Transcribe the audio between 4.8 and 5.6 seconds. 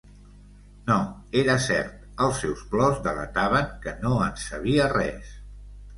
res.